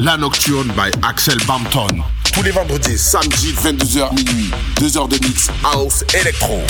La 0.00 0.16
Nocturne 0.16 0.72
by 0.72 0.90
Axel 1.02 1.36
Bampton. 1.46 1.86
Tous 2.32 2.42
les 2.42 2.52
vendredis, 2.52 2.96
samedi, 2.96 3.52
22h 3.52 4.14
minuit. 4.14 4.50
2 4.80 4.96
heures 4.96 5.08
de 5.08 5.18
mix 5.26 5.48
House 5.62 6.02
Electro. 6.14 6.62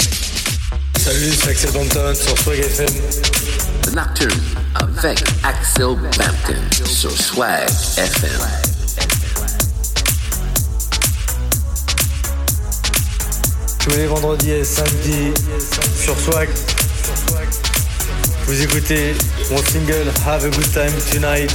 Salut, 0.98 1.30
c'est 1.40 1.50
Axel 1.50 1.70
Bampton 1.70 2.12
sur 2.12 2.36
Swag 2.38 2.58
FM. 2.58 2.88
The 3.82 3.94
Nocturne 3.94 4.40
avec 4.74 5.22
Axel 5.44 5.94
Bampton 6.18 6.84
sur 6.84 7.12
Swag 7.12 7.68
FM. 7.96 8.40
tous 13.78 13.96
les 13.96 14.06
vendredis 14.06 14.50
et 14.50 14.64
samedis 14.64 15.32
sur 15.96 16.18
Swag. 16.18 16.48
Vous 18.46 18.62
écoutez 18.62 19.14
mon 19.50 19.58
single 19.58 20.10
Have 20.26 20.44
a 20.44 20.48
Good 20.48 20.72
Time 20.72 20.92
Tonight. 21.12 21.50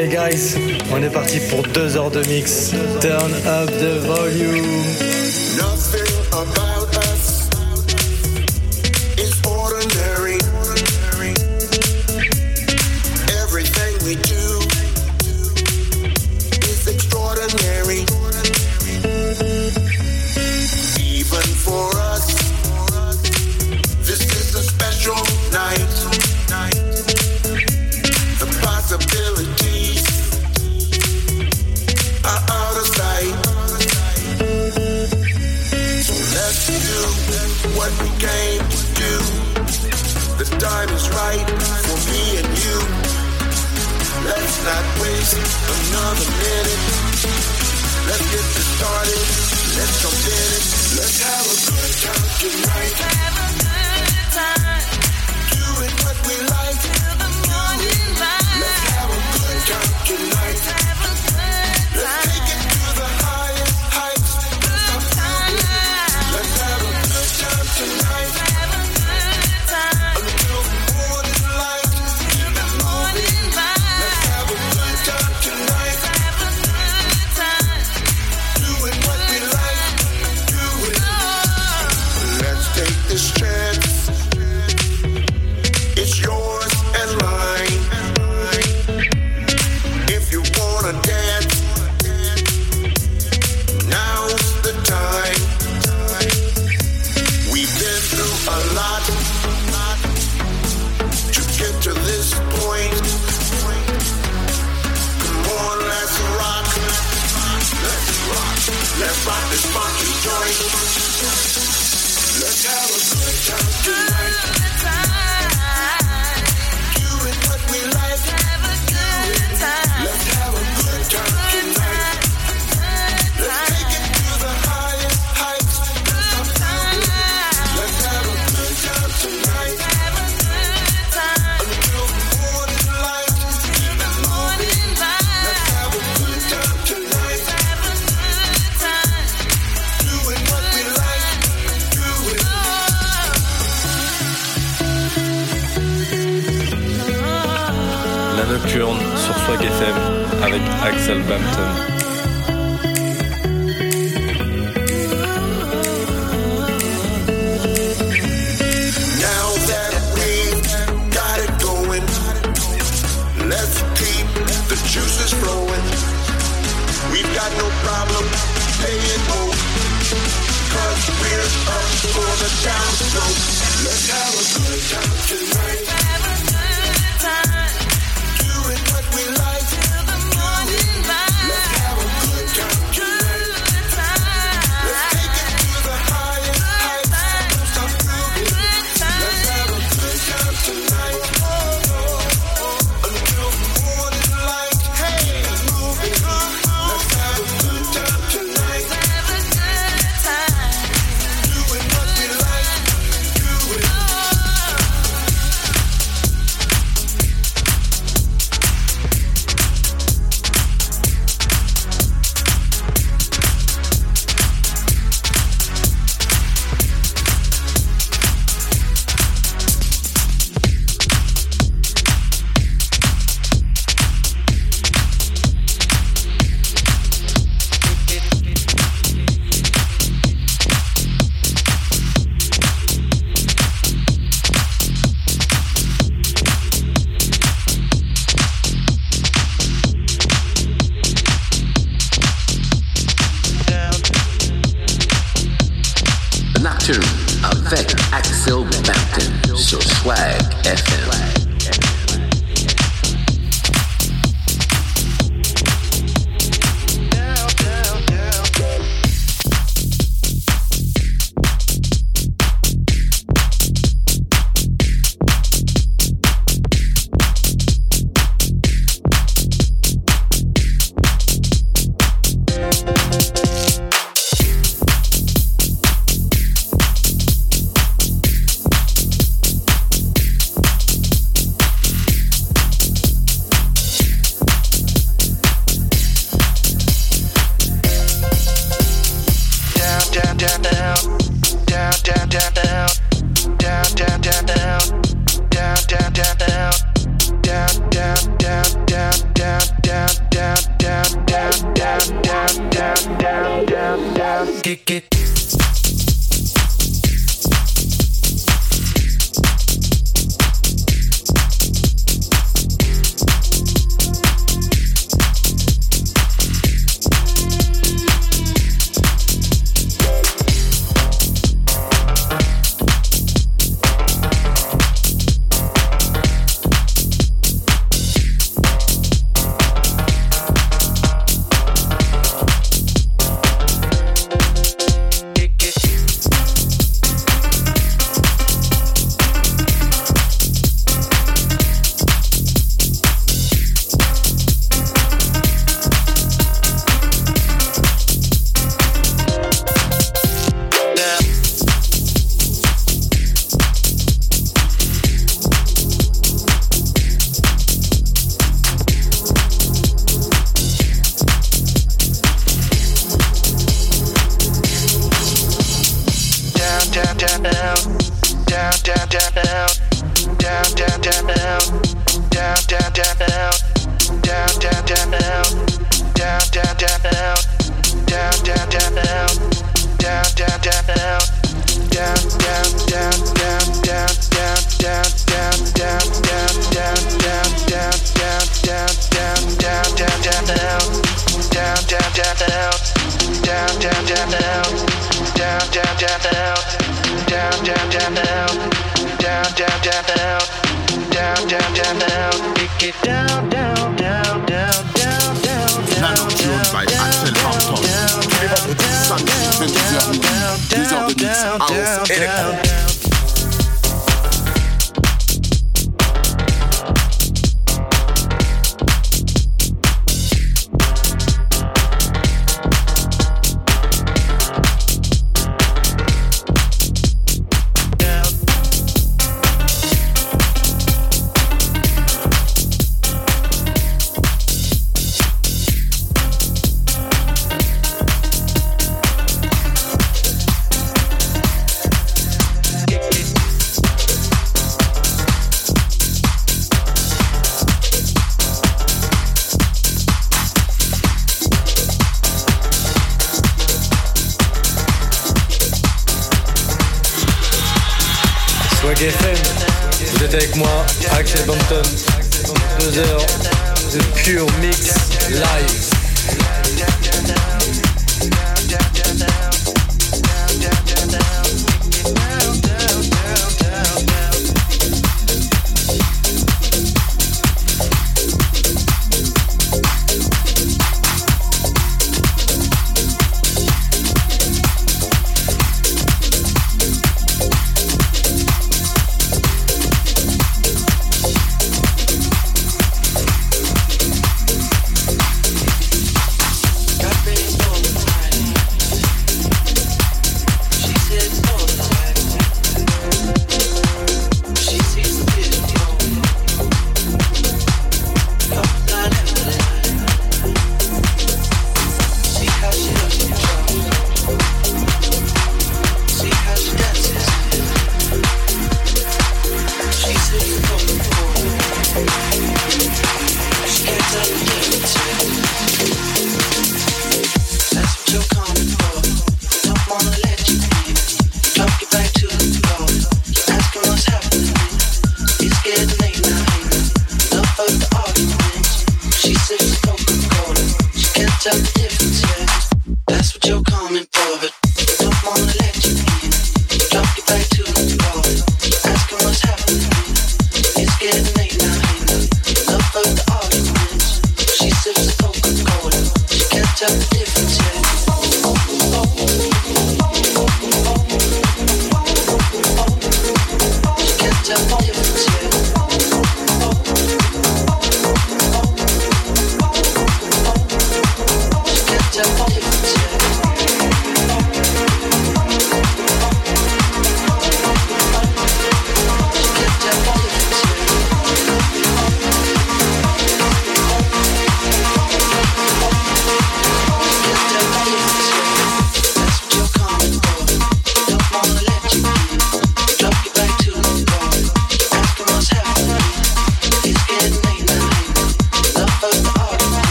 Hey 0.00 0.08
guys, 0.08 0.56
on 0.90 1.02
est 1.02 1.10
parti 1.10 1.38
pour 1.50 1.62
deux 1.62 1.94
heures 1.94 2.10
de 2.10 2.20
mix. 2.20 2.70
Turn 3.02 3.34
up 3.44 3.68
the 3.68 3.98
volume. 4.06 4.64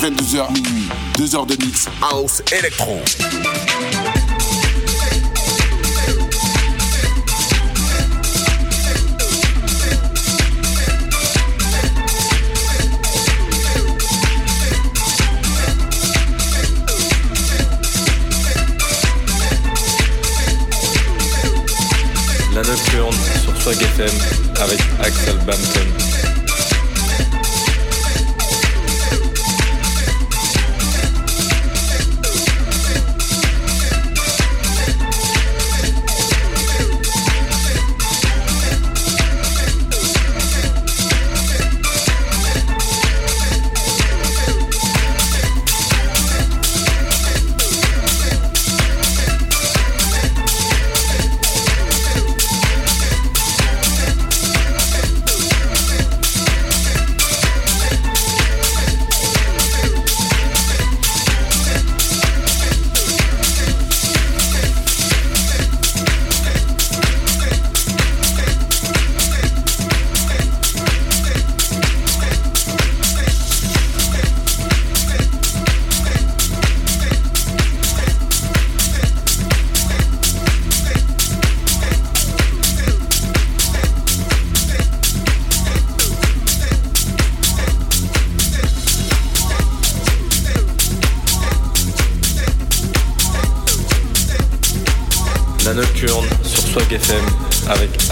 22h 0.00 0.52
minuit, 0.52 0.88
2 1.16 1.34
heures 1.34 1.46
de 1.46 1.56
mix 1.56 1.88
house 2.00 2.40
électro. 2.52 3.00
La 22.54 22.62
nocturne 22.62 23.16
sur 23.42 23.62
Swag 23.62 23.82
FM 23.82 24.08
avec 24.60 24.80
Axel 25.02 25.36
Bampton. 25.38 26.27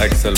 excel 0.06 0.36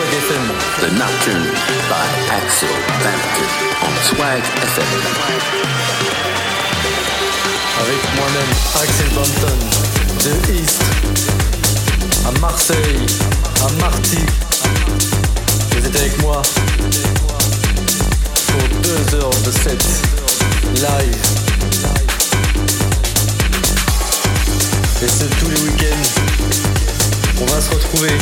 The 0.00 0.88
Nocturne 0.96 1.44
by 1.90 2.08
Axel 2.32 2.72
Bampton 3.04 3.50
on 3.82 3.94
Swag 4.02 4.42
FM. 4.62 4.86
Avec 7.82 8.00
moi-même 8.16 8.52
Axel 8.80 9.08
Bampton 9.14 9.58
de 10.24 10.32
East 10.54 10.82
à 12.26 12.40
Marseille, 12.40 13.06
à 13.60 13.72
Marty. 13.82 14.24
Vous 15.72 15.86
êtes 15.86 15.96
avec 15.96 16.18
moi 16.22 16.40
pour 18.46 18.68
deux 18.80 19.16
heures 19.16 19.42
de 19.44 19.50
set 19.50 19.84
live. 20.76 21.16
Et 25.02 25.08
ce 25.08 25.24
tous 25.24 25.50
les 25.50 25.60
week-ends. 25.60 26.22
On 27.42 27.44
va 27.44 27.60
se 27.60 27.70
retrouver 27.70 28.16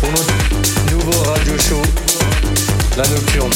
pour 0.00 0.10
notre 0.10 0.92
nouveau 0.92 1.22
radio 1.30 1.58
show, 1.58 1.82
La 2.96 3.06
Nocturne. 3.08 3.50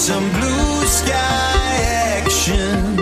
Some 0.00 0.30
blue 0.32 0.86
sky 0.86 1.76
action. 2.16 2.99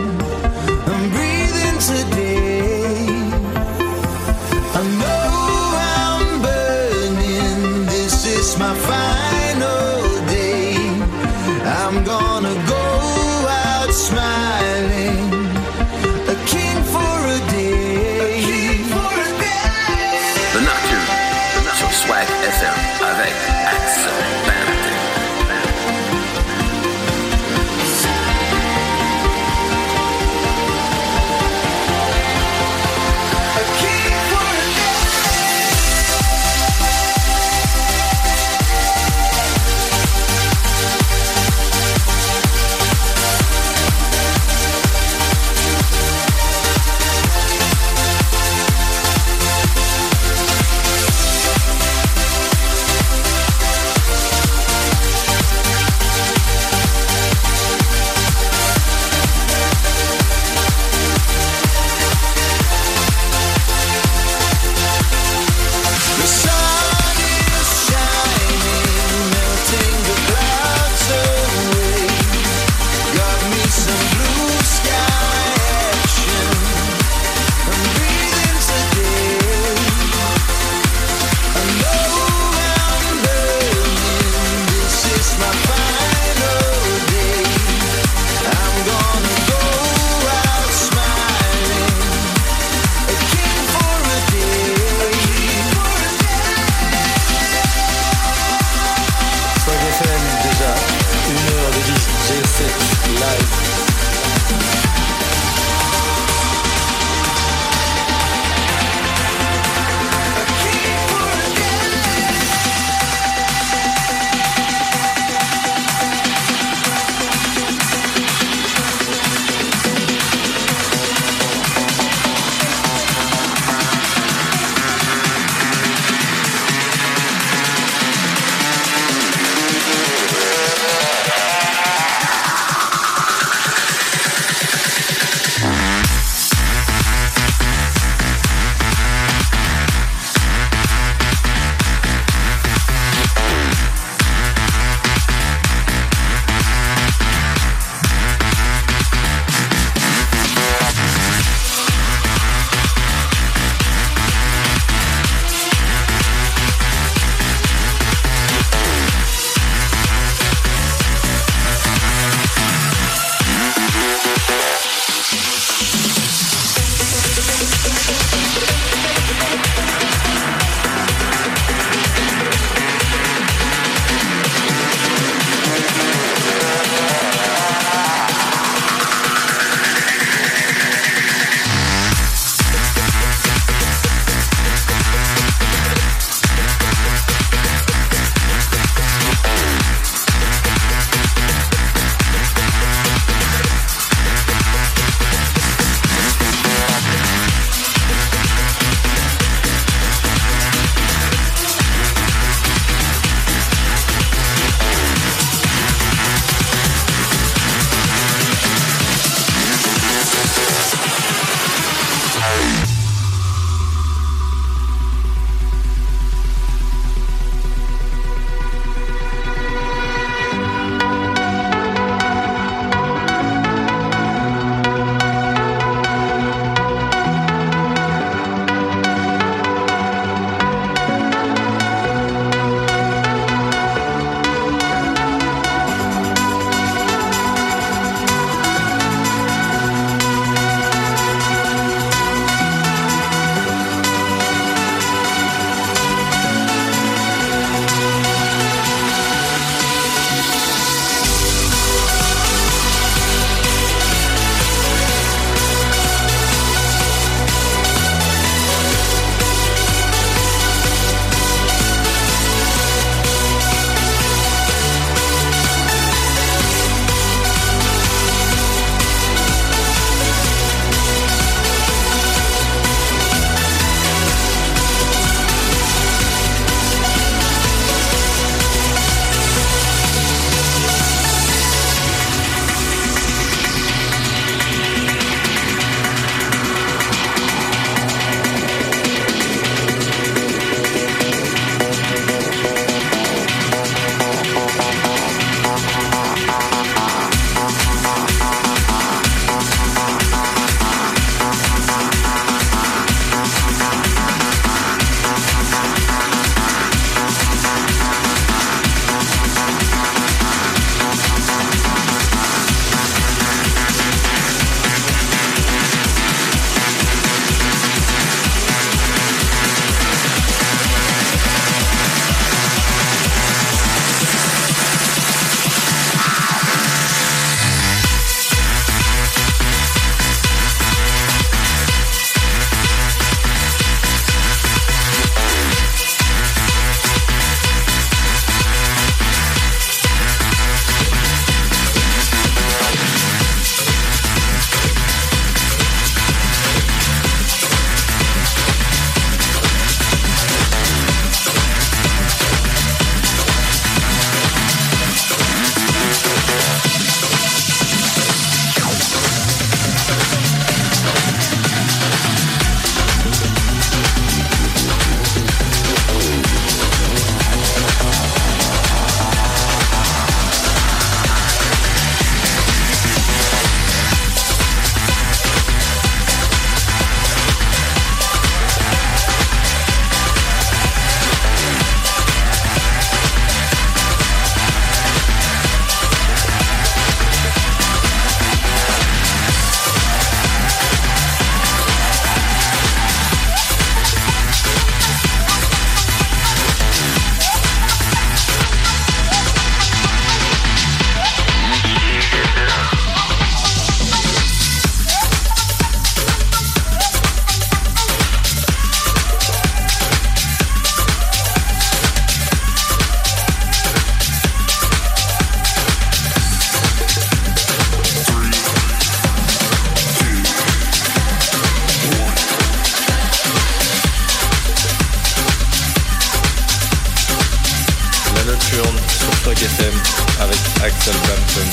Saturne 428.61 428.97
sur 429.09 429.33
Stock 429.35 429.63
FM 429.63 429.95
avec 430.41 430.59
Axel 430.83 431.15
Brampton. 431.25 431.69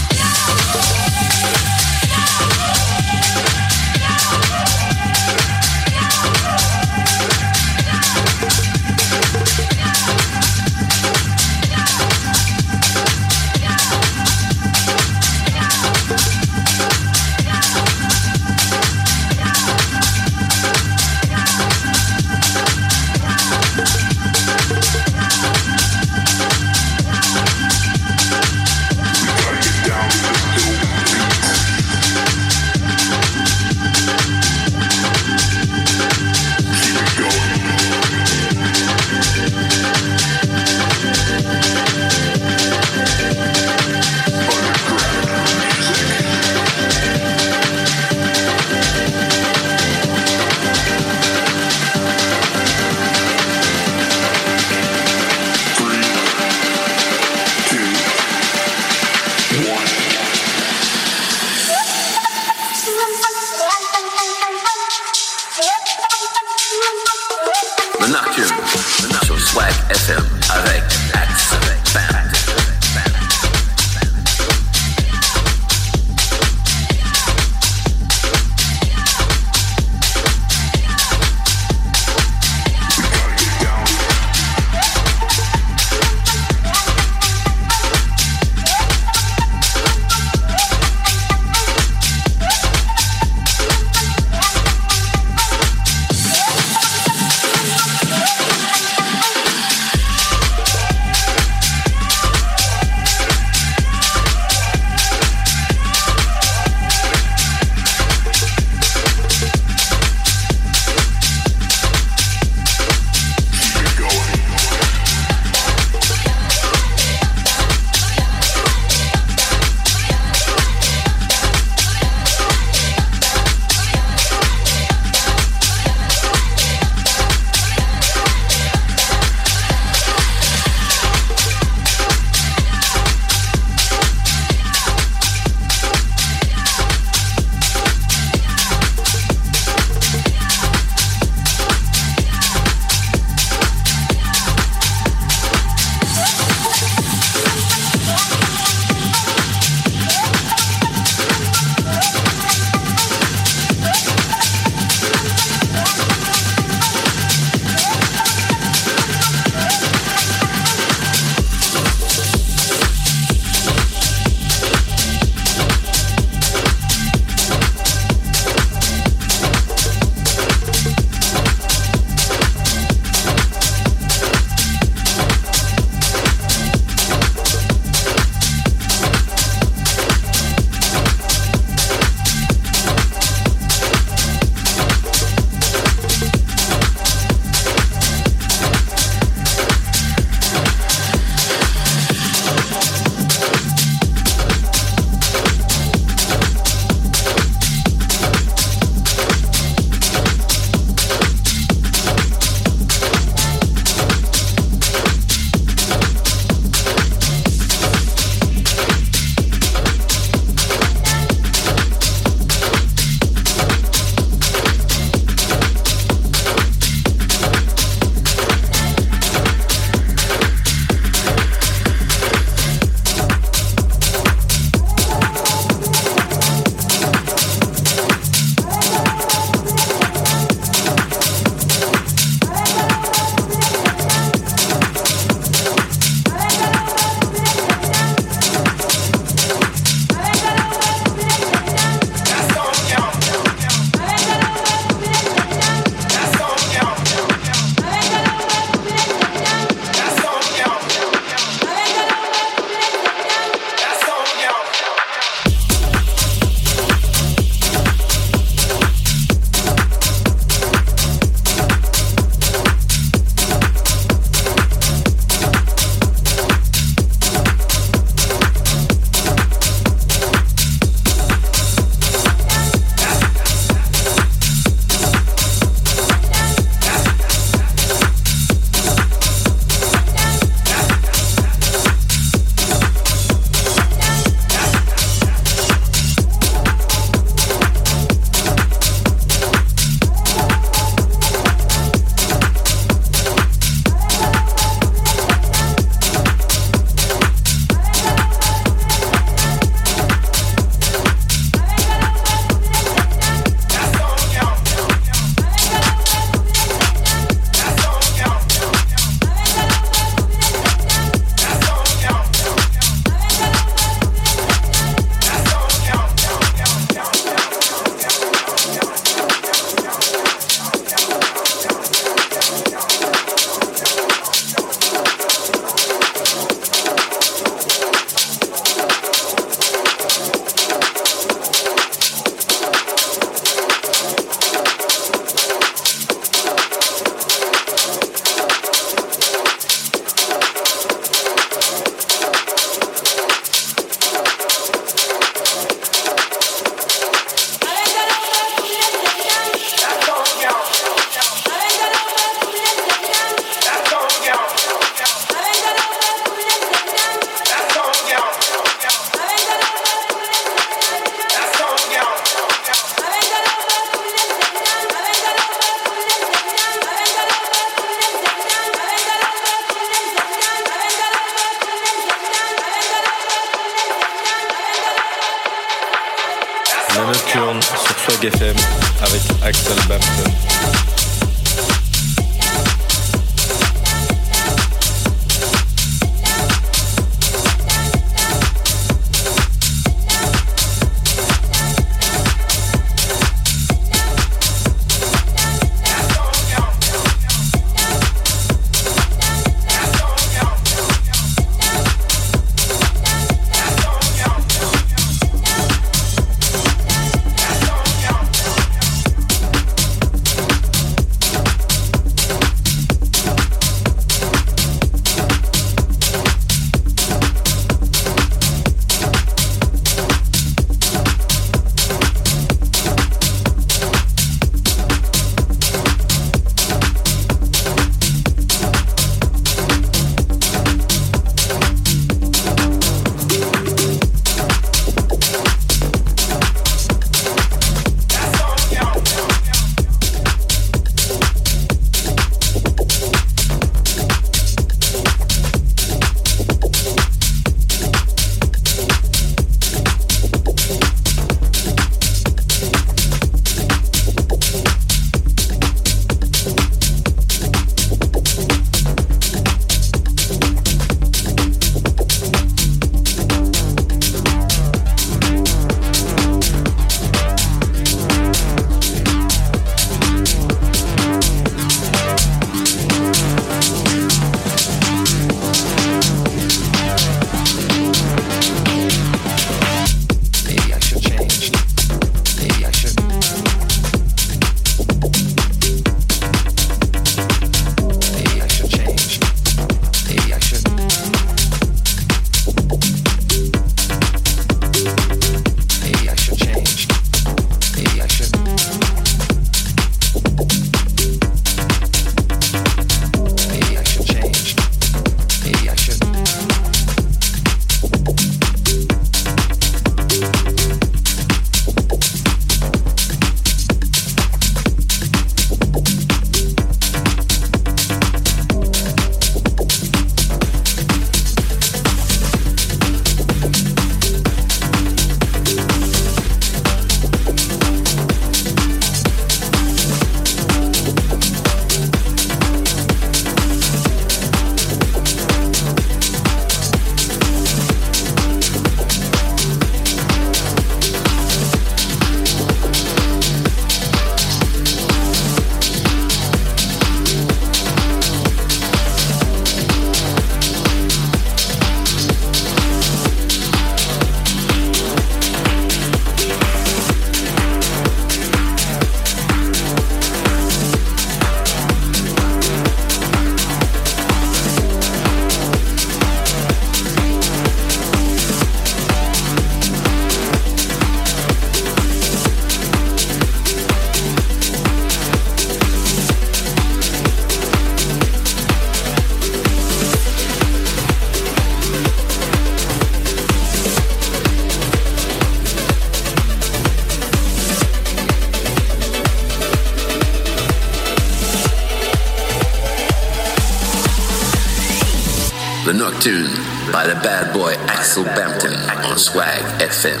Tune 596.00 596.32
by 596.72 596.86
the 596.86 596.94
bad 597.02 597.30
boy 597.34 597.52
Axel 597.68 598.04
Bampton 598.04 598.54
on 598.90 598.96
Swag 598.96 599.42
FM. 599.60 600.00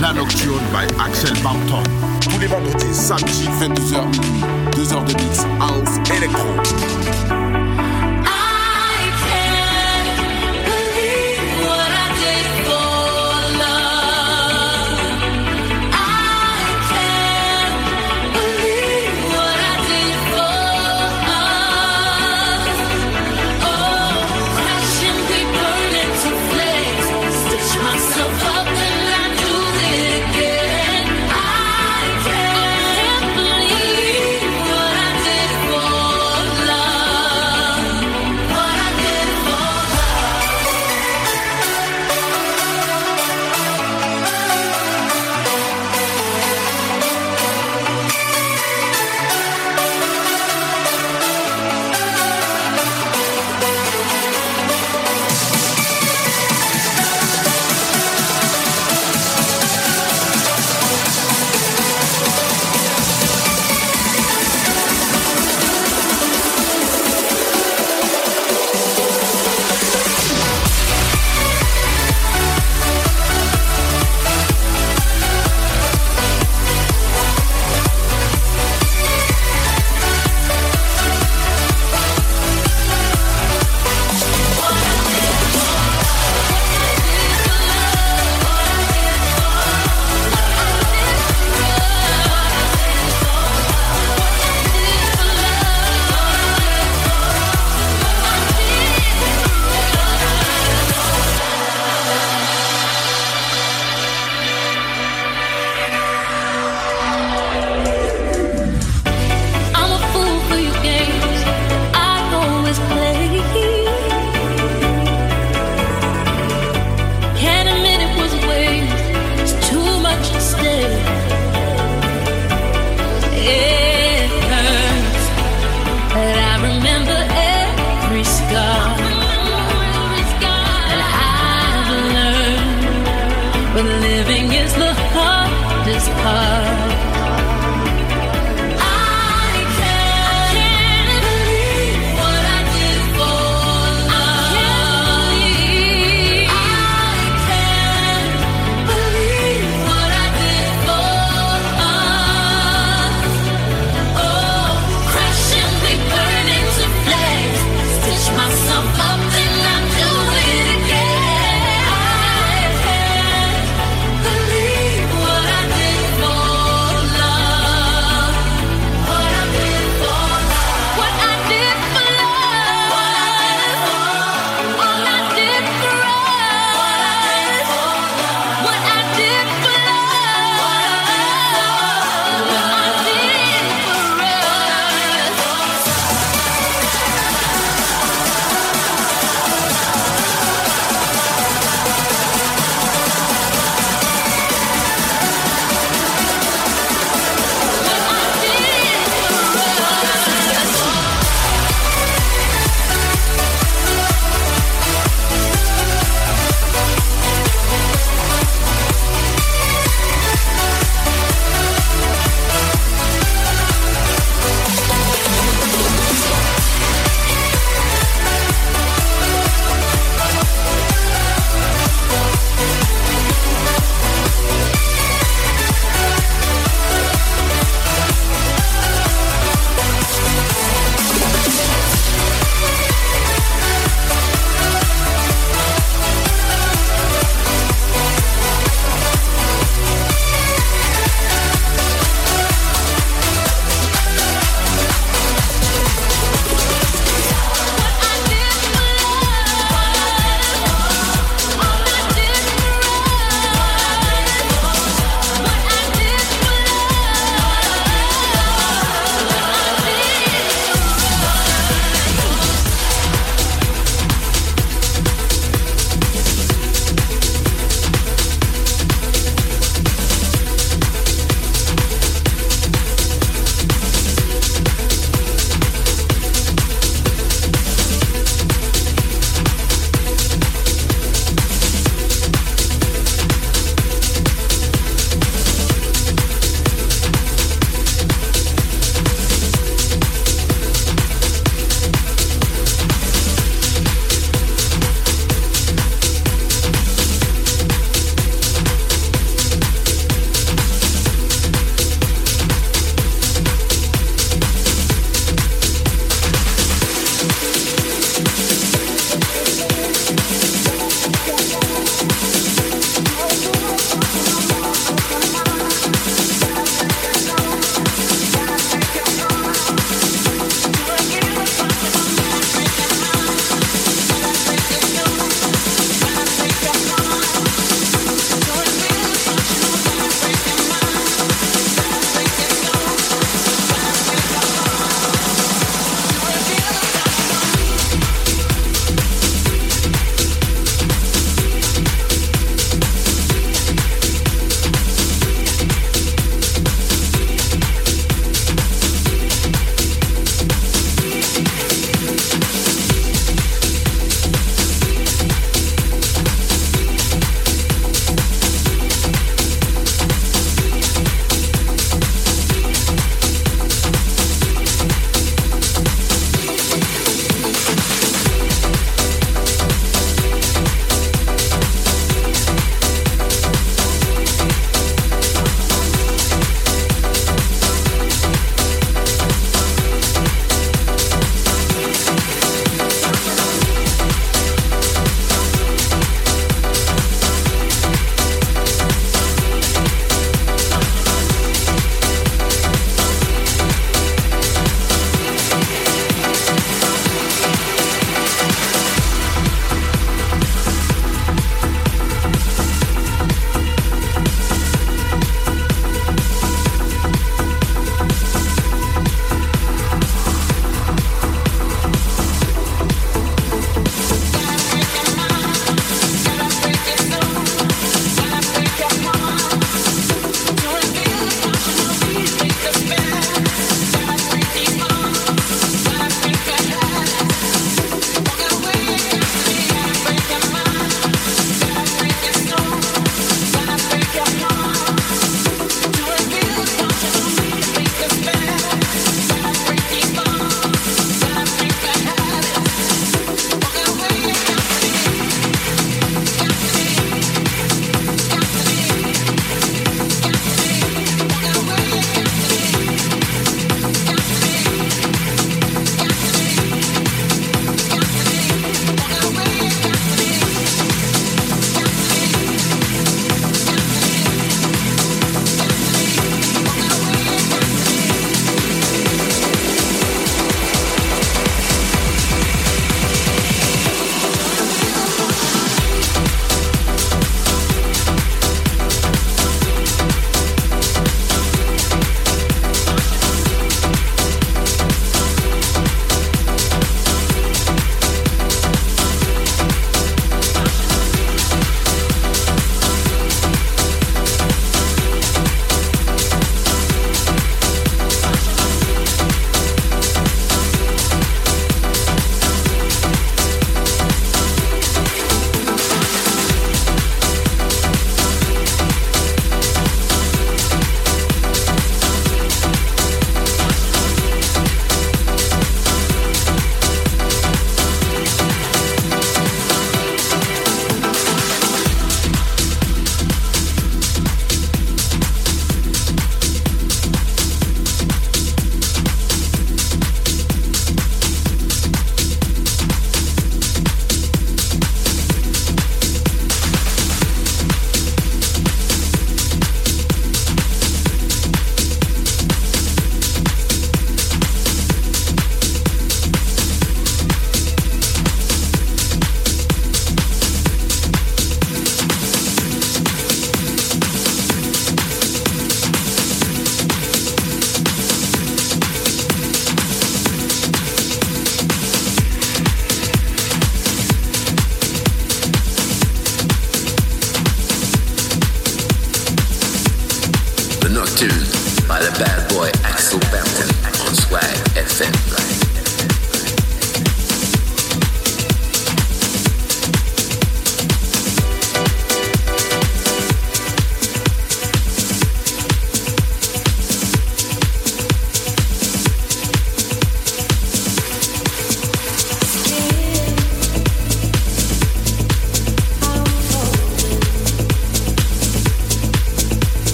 La 0.00 0.12
Nocturne 0.12 0.72
by 0.72 0.84
Axel 0.98 1.34
Bampton. 1.42 1.75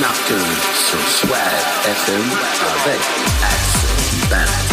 Nocturne 0.00 0.40
sur 0.74 1.08
Swag 1.08 1.40
FM 1.84 2.30
avec 2.84 3.00
Axe 3.42 3.86
Band. 4.28 4.65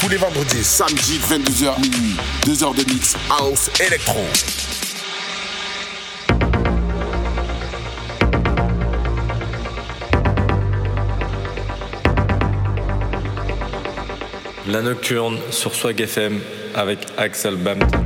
Tous 0.00 0.08
les 0.08 0.16
vendredis, 0.16 0.64
samedi, 0.64 1.18
22h 1.18 1.78
minuit. 1.82 2.16
2 2.46 2.64
heures 2.64 2.72
de 2.72 2.90
mix 2.90 3.14
house 3.28 3.70
électro. 3.80 4.24
La 14.66 14.80
nocturne 14.80 15.38
sur 15.50 15.74
Swag 15.74 16.00
FM 16.00 16.40
avec 16.74 17.00
Axel 17.18 17.56
Bampton. 17.56 18.05